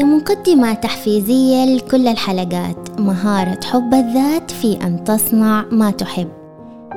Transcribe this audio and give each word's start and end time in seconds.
كمقدمة 0.00 0.74
تحفيزية 0.74 1.64
لكل 1.64 2.08
الحلقات 2.08 3.00
مهارة 3.00 3.60
حب 3.64 3.94
الذات 3.94 4.50
في 4.50 4.78
أن 4.82 5.04
تصنع 5.04 5.64
ما 5.70 5.90
تحب. 5.90 6.28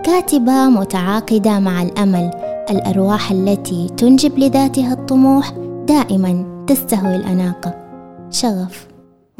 كاتبة 0.03 0.69
متعاقدة 0.69 1.59
مع 1.59 1.81
الأمل 1.81 2.31
الأرواح 2.69 3.31
التي 3.31 3.89
تنجب 3.97 4.39
لذاتها 4.39 4.93
الطموح 4.93 5.49
دائما 5.87 6.63
تستهوي 6.67 7.15
الأناقة. 7.15 7.75
شغف 8.31 8.87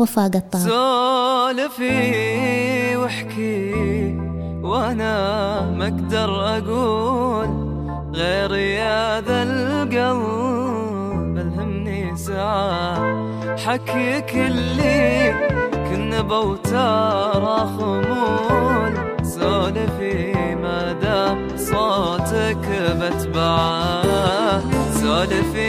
وفاق 0.01 0.35
الطاق 0.35 0.61
سولفي 0.61 1.95
واحكي 2.95 3.73
وأنا 4.63 5.61
ما 5.71 5.87
أقدر 5.87 6.57
أقول 6.57 7.47
غير 8.15 8.55
يا 8.55 9.21
ذا 9.21 9.43
القلب 9.43 11.37
الهمني 11.37 12.17
ساعة 12.17 13.22
حكيك 13.65 14.31
اللي 14.35 15.33
كنا 15.89 16.21
بوتار 16.21 17.43
خمول. 17.77 18.93
سولفي 19.23 20.33
دام 21.01 21.37
صوتك 21.57 22.65
بتبعه. 22.99 24.61
سولفي 25.01 25.62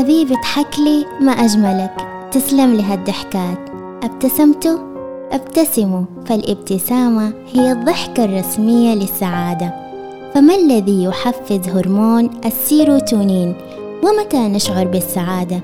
حبيبي 0.00 0.34
اضحك 0.34 0.78
لي 0.78 1.06
ما 1.20 1.32
أجملك. 1.32 1.92
تسلم 2.32 2.74
لي 2.74 2.82
هالضحكات. 2.82 3.58
ابتسمت 4.02 4.80
أبتسموا. 5.32 6.04
فالإبتسامة 6.26 7.32
هي 7.52 7.72
الضحكة 7.72 8.24
الرسمية 8.24 8.94
للسعادة. 8.94 9.74
فما 10.34 10.54
الذي 10.54 11.04
يحفز 11.04 11.68
هرمون 11.68 12.30
السيروتونين؟ 12.44 13.54
ومتى 14.04 14.38
نشعر 14.38 14.86
بالسعادة؟ 14.86 15.60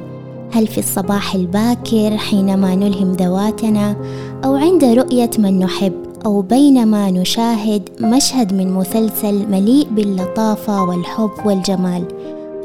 هل 0.53 0.67
في 0.67 0.79
الصباح 0.79 1.35
الباكر 1.35 2.17
حينما 2.17 2.75
نلهم 2.75 3.13
ذواتنا؟ 3.13 3.97
أو 4.45 4.55
عند 4.55 4.85
رؤية 4.85 5.31
من 5.39 5.59
نحب؟ 5.59 5.93
أو 6.27 6.43
بينما 6.43 7.11
نشاهد 7.11 7.89
مشهد 8.01 8.53
من 8.53 8.73
مسلسل 8.73 9.51
مليء 9.51 9.87
باللطافة 9.91 10.85
والحب 10.85 11.31
والجمال؟ 11.45 12.05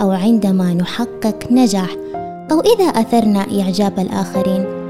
أو 0.02 0.12
عندما 0.12 0.74
نحقق 0.74 1.52
نجاح 1.52 1.96
أو 2.52 2.60
إذا 2.60 2.86
أثرنا 2.86 3.40
إعجاب 3.62 4.00
الآخرين 4.00 4.82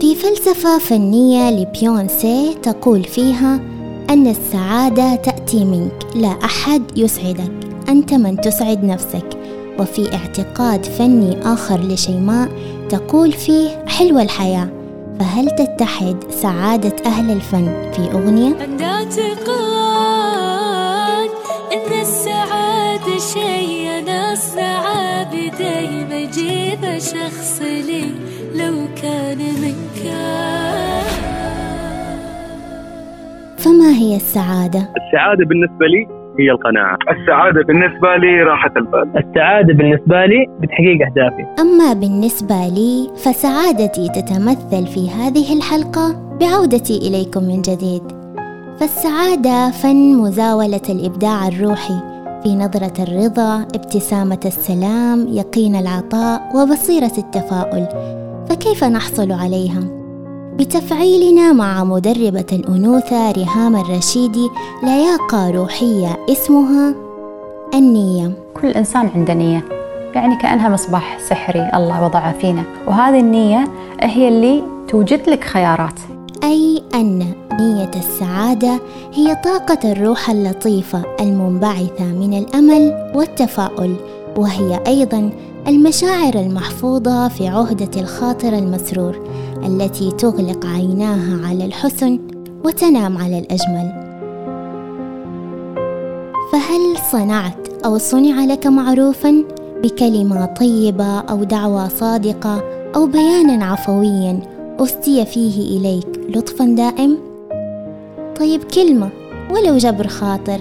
في 0.00 0.14
فلسفة 0.14 0.78
فنية 0.78 1.50
لبيونسي 1.50 2.54
تقول 2.62 3.04
فيها 3.04 3.60
أن 4.10 4.26
السعادة 4.26 5.14
تأتي 5.14 5.64
منك 5.64 6.06
لا 6.16 6.28
أحد 6.44 6.82
يسعدك 6.98 7.52
أنت 7.88 8.14
من 8.14 8.40
تسعد 8.40 8.84
نفسك 8.84 9.38
وفي 9.78 10.14
اعتقاد 10.14 10.84
فني 10.84 11.42
آخر 11.42 11.80
لشيماء 11.80 12.48
تقول 12.88 13.32
فيه 13.32 13.84
حلوة 13.86 14.22
الحياة 14.22 14.68
فهل 15.18 15.50
تتحد 15.50 16.16
سعادة 16.42 16.96
أهل 17.06 17.30
الفن 17.30 17.92
في 17.92 18.12
أغنية؟ 18.12 18.52
شي 23.30 23.98
أنا 23.98 24.32
أصنعه 24.32 25.24
بدي 25.24 26.04
ما 26.10 26.22
أجيب 26.22 26.98
شخص 26.98 27.62
لي 27.62 28.04
لو 28.54 28.74
كان 29.02 29.38
من 29.38 29.76
كان 30.04 31.02
فما 33.56 33.90
هي 33.90 34.16
السعادة؟ 34.16 34.78
السعادة 34.78 35.44
بالنسبة 35.48 35.86
لي 35.86 36.06
هي 36.38 36.50
القناعة. 36.50 36.96
السعادة 37.10 37.62
بالنسبة 37.62 38.16
لي 38.16 38.42
راحة 38.42 38.72
البال. 38.76 39.24
السعادة 39.24 39.74
بالنسبة 39.74 40.26
لي 40.26 40.46
بتحقيق 40.60 41.06
أهدافي. 41.06 41.60
أما 41.60 41.92
بالنسبة 41.92 42.68
لي 42.68 43.10
فسعادتي 43.16 44.08
تتمثل 44.08 44.86
في 44.86 45.10
هذه 45.10 45.56
الحلقة 45.56 46.36
بعودتي 46.40 46.98
إليكم 47.08 47.42
من 47.42 47.62
جديد. 47.62 48.02
فالسعادة 48.80 49.70
فن 49.70 50.16
مزاولة 50.16 50.86
الإبداع 50.88 51.48
الروحي. 51.48 52.11
في 52.42 52.56
نظرة 52.56 52.92
الرضا 53.02 53.62
ابتسامة 53.62 54.40
السلام 54.44 55.28
يقين 55.28 55.76
العطاء 55.76 56.50
وبصيرة 56.54 57.12
التفاؤل. 57.18 57.86
فكيف 58.48 58.84
نحصل 58.84 59.32
عليها؟ 59.32 59.80
بتفعيلنا 60.56 61.52
مع 61.52 61.84
مدربة 61.84 62.46
الأنوثة 62.52 63.32
ريهام 63.32 63.76
الرشيدي 63.76 64.48
لياقة 64.82 65.50
روحية 65.50 66.18
اسمها 66.30 66.94
النية. 67.74 68.32
كل 68.54 68.68
إنسان 68.68 69.10
عنده 69.14 69.34
نية 69.34 69.64
يعني 70.14 70.36
كأنها 70.36 70.68
مصباح 70.68 71.18
سحري 71.28 71.70
الله 71.74 72.04
وضعه 72.04 72.32
فينا. 72.38 72.62
وهذه 72.86 73.20
النية 73.20 73.64
هي 74.00 74.28
اللي 74.28 74.62
توجد 74.88 75.30
لك 75.30 75.44
خيارات. 75.44 76.00
أي 76.44 76.82
أن 76.94 77.18
نية 77.52 77.90
السعادة 77.96 78.80
هي 79.12 79.34
طاقة 79.34 79.92
الروح 79.92 80.30
اللطيفة 80.30 81.02
المنبعثة 81.20 82.04
من 82.04 82.38
الأمل 82.38 83.12
والتفاؤل 83.14 83.96
وهي 84.36 84.80
أيضا 84.86 85.30
المشاعر 85.68 86.34
المحفوظة 86.34 87.28
في 87.28 87.48
عهدة 87.48 88.00
الخاطر 88.00 88.52
المسرور 88.52 89.28
التي 89.66 90.10
تغلق 90.10 90.66
عيناها 90.66 91.46
على 91.48 91.64
الحسن 91.64 92.18
وتنام 92.64 93.18
على 93.18 93.38
الأجمل. 93.38 94.02
فهل 96.52 96.96
صنعت 97.12 97.68
أو 97.84 97.98
صنع 97.98 98.44
لك 98.44 98.66
معروفا 98.66 99.44
بكلمة 99.82 100.44
طيبة 100.44 101.18
أو 101.18 101.44
دعوة 101.44 101.88
صادقة 101.88 102.62
أو 102.96 103.06
بيانا 103.06 103.64
عفويا 103.64 104.51
أسدي 104.84 105.24
فيه 105.24 105.78
إليك 105.78 106.36
لطفا 106.36 106.64
دائم؟ 106.64 107.18
طيب 108.40 108.64
كلمة 108.64 109.10
ولو 109.50 109.78
جبر 109.78 110.06
خاطر 110.06 110.60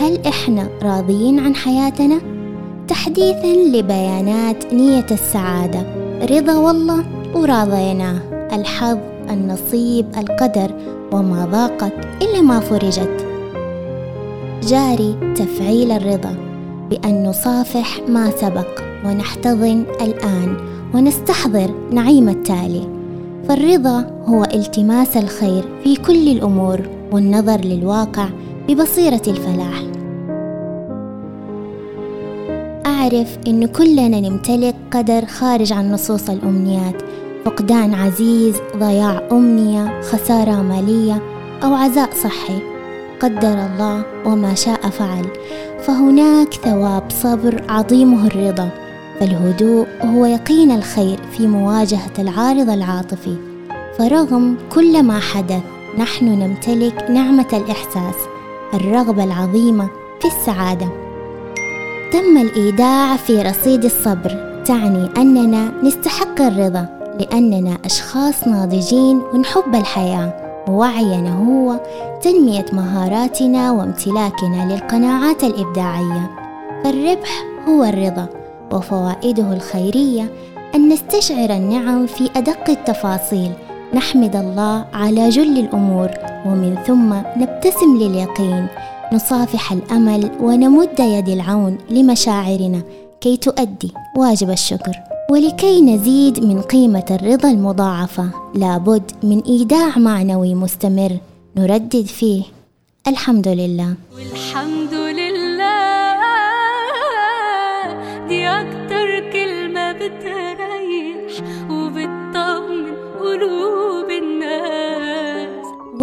هل 0.00 0.26
إحنا 0.26 0.68
راضيين 0.82 1.38
عن 1.38 1.54
حياتنا؟ 1.54 2.20
تحديثا 2.88 3.46
لبيانات 3.46 4.74
نية 4.74 5.06
السعادة 5.10 5.82
رضا 6.30 6.54
والله 6.54 7.04
وراضيناه 7.34 8.20
الحظ 8.52 8.98
النصيب 9.30 10.06
القدر 10.18 10.70
وما 11.12 11.44
ضاقت 11.44 11.92
إلا 12.22 12.40
ما 12.40 12.60
فرجت 12.60 13.26
جاري 14.62 15.34
تفعيل 15.36 15.92
الرضا 15.92 16.36
بأن 16.90 17.26
نصافح 17.26 18.00
ما 18.08 18.30
سبق 18.30 18.80
ونحتضن 19.06 19.84
الآن 20.00 20.56
ونستحضر 20.94 21.70
نعيم 21.90 22.28
التالي 22.28 23.03
فالرضا 23.48 24.06
هو 24.26 24.44
التماس 24.44 25.16
الخير 25.16 25.64
في 25.84 25.96
كل 25.96 26.28
الأمور 26.28 26.80
والنظر 27.12 27.60
للواقع 27.60 28.28
ببصيرة 28.68 29.22
الفلاح. 29.28 29.82
أعرف 32.86 33.38
إن 33.46 33.66
كلنا 33.66 34.20
نمتلك 34.20 34.74
قدر 34.92 35.26
خارج 35.26 35.72
عن 35.72 35.92
نصوص 35.92 36.30
الأمنيات 36.30 37.02
فقدان 37.44 37.94
عزيز 37.94 38.56
ضياع 38.76 39.22
أمنية 39.32 40.00
خسارة 40.00 40.62
مالية 40.62 41.22
أو 41.64 41.74
عزاء 41.74 42.10
صحي. 42.22 42.58
قدر 43.20 43.66
الله 43.66 44.04
وما 44.26 44.54
شاء 44.54 44.80
فعل 44.80 45.24
فهناك 45.80 46.54
ثواب 46.54 47.02
صبر 47.10 47.62
عظيمه 47.68 48.26
الرضا. 48.26 48.83
فالهدوء 49.20 49.86
هو 50.02 50.26
يقين 50.26 50.70
الخير 50.70 51.18
في 51.36 51.46
مواجهة 51.46 52.12
العارض 52.18 52.70
العاطفي 52.70 53.36
فرغم 53.98 54.56
كل 54.74 55.02
ما 55.02 55.18
حدث 55.18 55.62
نحن 55.98 56.24
نمتلك 56.24 57.10
نعمة 57.10 57.46
الإحساس 57.52 58.14
الرغبة 58.74 59.24
العظيمة 59.24 59.88
في 60.20 60.28
السعادة. 60.28 60.88
تم 62.12 62.36
الإيداع 62.36 63.16
في 63.16 63.42
رصيد 63.42 63.84
الصبر 63.84 64.62
تعني 64.66 65.08
أننا 65.16 65.72
نستحق 65.82 66.40
الرضا 66.40 66.86
لأننا 67.20 67.78
أشخاص 67.84 68.48
ناضجين 68.48 69.22
ونحب 69.32 69.74
الحياة. 69.74 70.44
ووعينا 70.68 71.36
هو 71.36 71.80
تنمية 72.22 72.66
مهاراتنا 72.72 73.72
وامتلاكنا 73.72 74.72
للقناعات 74.72 75.44
الإبداعية. 75.44 76.30
فالربح 76.84 77.44
هو 77.68 77.84
الرضا. 77.84 78.43
وفوائده 78.74 79.52
الخيرية 79.52 80.30
أن 80.74 80.88
نستشعر 80.88 81.50
النعم 81.50 82.06
في 82.06 82.30
أدق 82.36 82.70
التفاصيل. 82.70 83.52
نحمد 83.94 84.36
الله 84.36 84.84
على 84.92 85.28
جل 85.28 85.58
الأمور 85.58 86.10
ومن 86.46 86.78
ثم 86.86 87.14
نبتسم 87.42 87.96
لليقين. 87.96 88.66
نصافح 89.12 89.72
الأمل 89.72 90.30
ونمد 90.40 91.00
يد 91.00 91.28
العون 91.28 91.78
لمشاعرنا 91.90 92.82
كي 93.20 93.36
تؤدي 93.36 93.92
واجب 94.16 94.50
الشكر. 94.50 94.92
ولكي 95.30 95.80
نزيد 95.80 96.44
من 96.44 96.60
قيمة 96.62 97.04
الرضا 97.10 97.50
المضاعفة 97.50 98.28
لابد 98.54 99.10
من 99.22 99.40
إيداع 99.40 99.98
معنوي 99.98 100.54
مستمر. 100.54 101.16
نردد 101.56 102.06
فيه. 102.06 102.42
الحمد 103.06 103.48
لله. 103.48 103.94
والحمد 104.16 105.03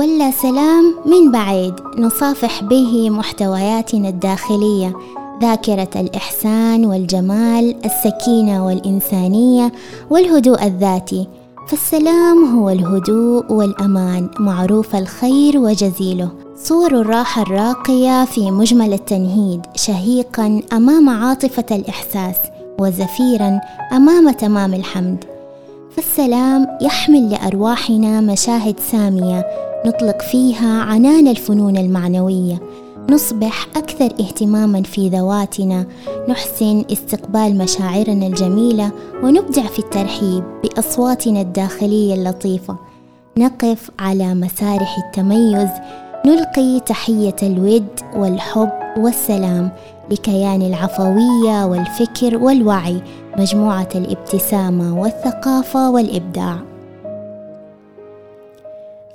ولا 0.02 0.32
سلام 0.32 0.96
من 1.06 1.32
بعيد. 1.32 1.74
نصافح 1.98 2.64
به 2.64 3.10
محتوياتنا 3.10 4.10
الداخلية. 4.10 4.94
ذاكرة 5.42 5.90
الإحسان 5.96 6.86
والجمال 6.86 7.76
السكينة 7.86 8.66
والإنسانية 8.66 9.72
والهدوء 10.10 10.66
الذاتي. 10.66 11.28
فالسلام 11.68 12.58
هو 12.58 12.70
الهدوء 12.70 13.54
والأمان 13.54 14.30
معروف 14.40 14.96
الخير 14.96 15.58
وجزيله. 15.58 16.30
صور 16.64 17.02
الراحة 17.02 17.42
الراقية 17.42 18.26
في 18.26 18.52
مجمل 18.52 18.94
التنهيد 18.94 19.62
شهيقا 19.76 20.62
أمام 20.74 21.10
عاطفة 21.10 21.66
الإحساس 21.72 22.36
وزفيرا 22.80 23.60
أمام 23.92 24.32
تمام 24.32 24.74
الحمد. 24.74 25.31
فالسلام 25.96 26.68
يحمل 26.82 27.30
لأرواحنا 27.30 28.22
مشاهد 28.22 28.80
سامية. 28.80 29.46
نطلق 29.86 30.22
فيها 30.22 30.82
عنان 30.82 31.28
الفنون 31.28 31.78
المعنوية. 31.78 32.62
نصبح 33.10 33.68
أكثر 33.76 34.06
اهتماما 34.06 34.84
في 34.84 35.10
ذواتنا. 35.10 35.86
نحسن 36.30 36.84
استقبال 36.92 37.58
مشاعرنا 37.58 38.28
الجميلة 38.28 38.92
ونبدع 39.24 39.62
في 39.62 39.80
الترحيب 39.80 40.44
بأصواتنا 40.64 41.42
الداخلية 41.42 42.14
اللطيفة. 42.14 42.78
نقف 43.38 43.92
على 44.00 44.34
مسارح 44.34 44.98
التميز. 45.06 45.70
نلقي 46.26 46.80
تحية 46.80 47.36
الود 47.44 48.00
والحب 48.16 48.72
والسلام. 48.98 49.72
لكيان 50.12 50.62
العفوية 50.62 51.66
والفكر 51.66 52.38
والوعي. 52.38 53.02
مجموعة 53.38 53.90
الابتسامة 53.96 55.02
والثقافة 55.02 55.90
والإبداع. 55.90 56.58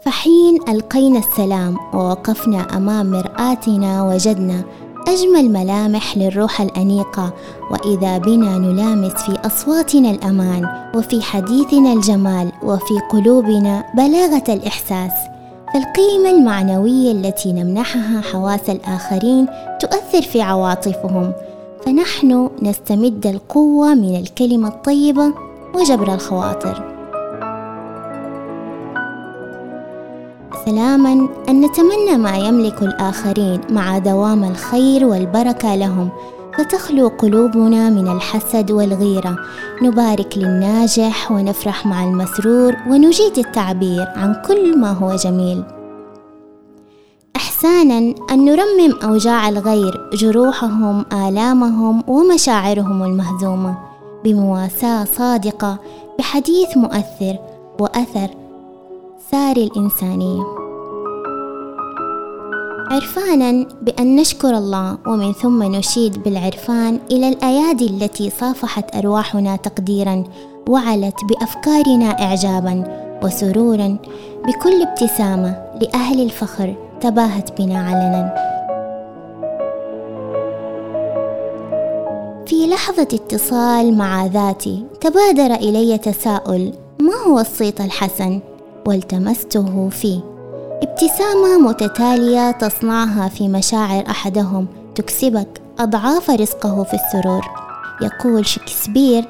فحين 0.01 0.59
ألقينا 0.69 1.19
السلام 1.19 1.77
ووقفنا 1.95 2.77
أمام 2.77 3.11
مرآتنا 3.11 4.03
وجدنا 4.03 4.65
أجمل 5.09 5.51
ملامح 5.51 6.17
للروح 6.17 6.61
الأنيقة. 6.61 7.33
وإذا 7.71 8.19
بنا 8.19 8.59
نلامس 8.59 9.13
في 9.13 9.47
أصواتنا 9.47 10.11
الأمان 10.11 10.91
وفي 10.95 11.23
حديثنا 11.23 11.93
الجمال 11.93 12.53
وفي 12.63 12.95
قلوبنا 13.11 13.85
بلاغة 13.95 14.45
الإحساس. 14.49 15.13
فالقيمة 15.75 16.31
المعنوية 16.31 17.13
التي 17.13 17.53
نمنحها 17.53 18.21
حواس 18.21 18.71
الآخرين 18.71 19.47
تؤثر 19.81 20.23
في 20.23 20.43
عواطفهم. 20.43 21.33
فنحن 21.87 22.51
نستمد 22.63 23.27
القوة 23.27 23.95
من 23.95 24.17
الكلمة 24.17 24.69
الطيبة 24.69 25.33
وجبر 25.75 26.15
الخواطر. 26.15 26.83
سلاما 30.67 31.29
أن 31.49 31.61
نتمنى 31.61 32.17
ما 32.19 32.37
يملك 32.37 32.83
الآخرين 32.83 33.61
مع 33.71 33.99
دوام 33.99 34.45
الخير 34.45 35.05
والبركة 35.05 35.75
لهم 35.75 36.09
فتخلو 36.59 37.09
قلوبنا 37.09 37.91
من 37.91 38.09
الحسد 38.09 38.71
والغيرة. 38.71 39.37
نبارك 39.83 40.39
للناجح 40.39 41.33
ونفرح 41.33 41.87
مع 41.87 42.05
المسرور 42.05 42.77
ونجيد 42.89 43.39
التعبير 43.39 44.07
عن 44.17 44.43
كل 44.49 44.79
ما 44.79 44.93
هو 44.93 45.17
جميل. 45.17 45.63
إحسانا 47.67 48.15
أن 48.31 48.45
نرمم 48.45 48.99
أوجاع 49.05 49.49
الغير 49.49 50.11
جروحهم 50.13 51.05
آلامهم 51.13 52.03
ومشاعرهم 52.09 53.03
المهزومة 53.03 53.79
بمواساة 54.25 55.05
صادقة 55.05 55.79
بحديث 56.19 56.77
مؤثر 56.77 57.39
وأثر 57.81 58.29
سار 59.31 59.57
الإنسانية. 59.57 60.43
عرفانا 62.91 63.67
بأن 63.83 64.17
نشكر 64.17 64.57
الله 64.57 64.99
ومن 65.07 65.33
ثم 65.33 65.63
نشيد 65.63 66.23
بالعرفان 66.23 66.99
إلى 67.11 67.29
الأيادي 67.29 67.87
التي 67.87 68.31
صافحت 68.31 68.97
أرواحنا 68.97 69.57
تقديرا 69.57 70.25
وعلت 70.69 71.17
بأفكارنا 71.25 72.23
إعجابا 72.23 72.85
وسرورا 73.23 73.97
بكل 74.47 74.83
ابتسامة 74.83 75.63
لأهل 75.83 76.21
الفخر 76.21 76.86
تباهت 77.01 77.61
بنا 77.61 77.79
علنا. 77.79 78.35
في 82.47 82.67
لحظة 82.67 83.03
اتصال 83.03 83.99
مع 83.99 84.27
ذاتي 84.27 84.85
تبادر 85.01 85.55
إلي 85.55 85.99
تساؤل 85.99 86.73
ما 87.01 87.15
هو 87.27 87.39
الصيت 87.39 87.81
الحسن؟ 87.81 88.41
والتمسته 88.87 89.89
فيه. 89.89 90.21
ابتسامة 90.83 91.59
متتالية 91.59 92.51
تصنعها 92.51 93.29
في 93.29 93.49
مشاعر 93.49 94.05
أحدهم 94.11 94.67
تكسبك 94.95 95.61
أضعاف 95.79 96.31
رزقه 96.31 96.83
في 96.83 96.95
السرور. 96.95 97.45
يقول 98.03 98.47
شكسبير 98.47 99.25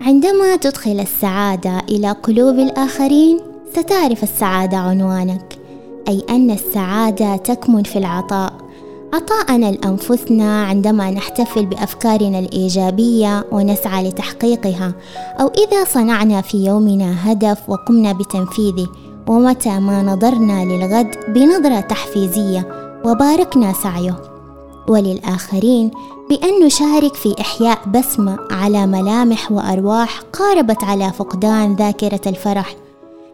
عندما 0.00 0.56
تدخل 0.56 1.00
السعادة 1.00 1.78
إلى 1.88 2.10
قلوب 2.10 2.58
الآخرين 2.58 3.40
ستعرف 3.72 4.22
السعادة 4.22 4.76
عنوانك. 4.76 5.51
أي 6.08 6.24
أن 6.30 6.50
السعادة 6.50 7.36
تكمن 7.36 7.82
في 7.82 7.98
العطاء. 7.98 8.52
عطاءنا 9.14 9.66
لأنفسنا 9.70 10.64
عندما 10.64 11.10
نحتفل 11.10 11.66
بأفكارنا 11.66 12.38
الإيجابية 12.38 13.44
ونسعى 13.52 14.08
لتحقيقها 14.08 14.94
أو 15.40 15.46
إذا 15.48 15.84
صنعنا 15.84 16.40
في 16.40 16.64
يومنا 16.66 17.32
هدف 17.32 17.58
وقمنا 17.68 18.12
بتنفيذه 18.12 18.86
ومتى 19.26 19.78
ما 19.78 20.02
نظرنا 20.02 20.64
للغد 20.64 21.16
بنظرة 21.28 21.80
تحفيزية 21.80 22.68
وباركنا 23.04 23.72
سعيه. 23.72 24.16
وللآخرين 24.88 25.90
بأن 26.30 26.64
نشارك 26.66 27.14
في 27.14 27.34
إحياء 27.40 27.78
بسمة 27.94 28.38
على 28.50 28.86
ملامح 28.86 29.52
وأرواح 29.52 30.20
قاربت 30.32 30.84
على 30.84 31.12
فقدان 31.12 31.76
ذاكرة 31.76 32.20
الفرح 32.26 32.76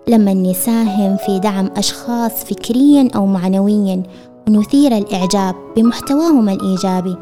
لما 0.08 0.34
نساهم 0.34 1.16
في 1.16 1.38
دعم 1.38 1.70
أشخاص 1.76 2.32
فكريا 2.44 3.08
أو 3.16 3.26
معنويا 3.26 4.02
ونثير 4.48 4.96
الإعجاب 4.96 5.54
بمحتواهم 5.76 6.48
الإيجابي. 6.48 7.16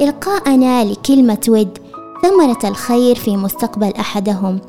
إلقاءنا 0.00 0.84
لكلمة 0.84 1.40
ود 1.48 1.78
ثمرة 2.22 2.70
الخير 2.70 3.14
في 3.14 3.36
مستقبل 3.36 3.92
أحدهم. 4.00 4.60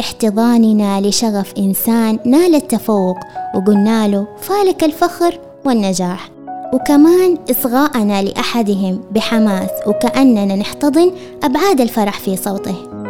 احتضاننا 0.00 1.00
لشغف 1.00 1.52
إنسان 1.58 2.18
نال 2.26 2.54
التفوق 2.54 3.16
وقلنا 3.54 4.08
له 4.08 4.26
فالك 4.40 4.84
الفخر 4.84 5.38
والنجاح. 5.64 6.30
وكمان 6.72 7.38
إصغاءنا 7.50 8.22
لأحدهم 8.22 9.00
بحماس 9.10 9.70
وكأننا 9.86 10.56
نحتضن 10.56 11.12
أبعاد 11.42 11.80
الفرح 11.80 12.18
في 12.18 12.36
صوته. 12.36 13.03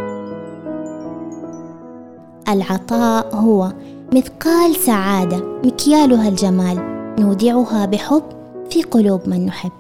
العطاء 2.48 3.34
هو 3.34 3.72
مثقال 4.12 4.76
سعادة 4.76 5.44
مكيالها 5.64 6.28
الجمال 6.28 6.78
نودعها 7.20 7.86
بحب 7.86 8.22
في 8.70 8.82
قلوب 8.82 9.28
من 9.28 9.46
نحب. 9.46 9.70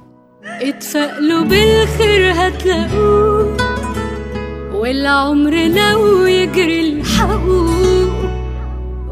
اتفائلوا 0.44 1.44
بالخير 1.44 2.32
هتلاقوه 2.32 3.56
والعمر 4.74 5.50
لو 5.54 6.26
يجري 6.26 6.92
الحقوق 6.92 8.14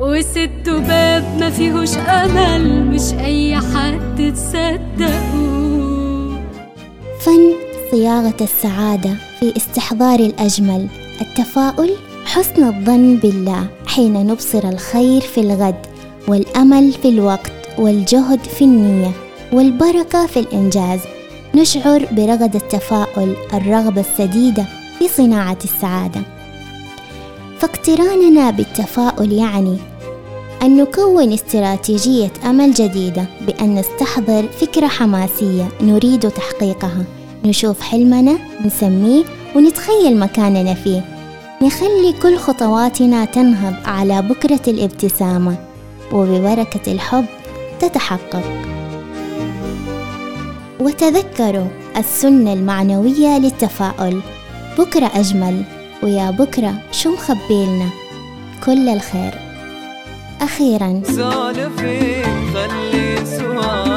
وست 0.00 0.68
باب 0.68 1.24
ما 1.40 1.50
فيهوش 1.50 1.96
أمل 1.96 2.86
مش 2.86 3.12
أي 3.12 3.56
حد 3.56 4.34
تصدقوه 4.34 6.38
فن 7.20 7.52
صياغة 7.90 8.36
السعادة 8.40 9.10
في 9.40 9.56
استحضار 9.56 10.20
الأجمل 10.20 10.88
التفاؤل 11.20 11.90
حسن 12.24 12.64
الظن 12.64 13.16
بالله 13.16 13.66
حين 13.86 14.12
نبصر 14.26 14.68
الخير 14.68 15.20
في 15.20 15.40
الغد 15.40 15.86
والأمل 16.28 16.92
في 16.92 17.08
الوقت 17.08 17.52
والجهد 17.78 18.44
في 18.44 18.64
النية 18.64 19.10
والبركة 19.52 20.26
في 20.26 20.40
الإنجاز. 20.40 21.00
نشعر 21.54 22.08
برغد 22.12 22.54
التفاؤل 22.54 23.34
الرغبة 23.54 24.00
السديدة 24.00 24.66
في 24.98 25.08
صناعة 25.08 25.58
السعادة. 25.64 26.20
فاقتراننا 27.58 28.50
بالتفاؤل 28.50 29.32
يعني 29.32 29.76
أن 30.62 30.76
نكون 30.76 31.32
استراتيجية 31.32 32.30
أمل 32.44 32.74
جديدة 32.74 33.24
بأن 33.46 33.74
نستحضر 33.74 34.48
فكرة 34.60 34.86
حماسية 34.86 35.68
نريد 35.80 36.30
تحقيقها. 36.30 37.04
نشوف 37.44 37.80
حلمنا 37.80 38.38
نسميه 38.64 39.24
ونتخيل 39.56 40.18
مكاننا 40.18 40.74
فيه. 40.74 41.11
نخلي 41.62 42.14
كل 42.22 42.36
خطواتنا 42.36 43.24
تنهض 43.24 43.74
على 43.84 44.22
بكرة 44.22 44.60
الابتسامة 44.68 45.56
وببركة 46.12 46.92
الحب 46.92 47.24
تتحقق. 47.80 48.42
وتذكروا 50.80 51.66
السنة 51.96 52.52
المعنوية 52.52 53.38
للتفاؤل. 53.38 54.20
بكرة 54.78 55.10
أجمل 55.14 55.62
ويا 56.02 56.30
بكرة 56.30 56.74
شو 56.92 57.12
مخبيلنا؟ 57.12 57.88
كل 58.66 58.88
الخير. 58.88 59.34
أخيرا. 60.40 61.02
سولفي 61.06 62.22
خلي 62.54 63.16
سوالفنا 63.24 63.91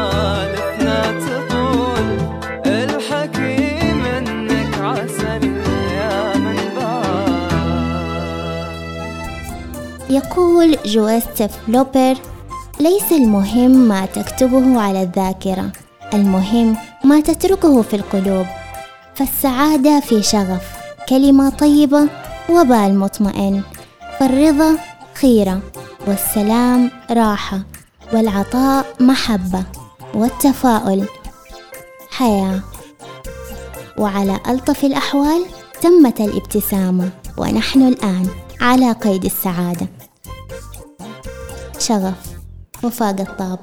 يقول 10.16 10.78
جوزيف 10.86 11.52
لوبر 11.68 12.18
ليس 12.80 13.12
المهم 13.12 13.72
ما 13.72 14.06
تكتبه 14.06 14.82
على 14.82 15.02
الذاكرة 15.02 15.72
المهم 16.14 16.78
ما 17.04 17.20
تتركه 17.20 17.82
في 17.82 17.96
القلوب 17.96 18.46
فالسعادة 19.16 20.00
في 20.00 20.24
شغف 20.24 20.64
كلمة 21.10 21.50
طيبة 21.50 22.10
وبال 22.50 23.00
مطمئن 23.00 23.62
فالرضا 24.20 24.78
خيرة 25.14 25.60
والسلام 26.08 26.92
راحة 27.12 27.60
والعطاء 28.14 28.86
محبة 29.00 29.64
والتفاؤل 30.14 31.06
حياة. 32.12 32.60
وعلى 33.98 34.40
ألطف 34.48 34.86
الأحوال 34.86 35.46
تمت 35.82 36.22
الابتسامة 36.22 37.10
ونحن 37.38 37.82
الآن 37.82 38.28
على 38.62 38.92
قيد 38.92 39.26
السعادة. 39.26 39.88
شغف 41.88 42.38
وفاق 42.84 43.20
الطاب 43.20 43.60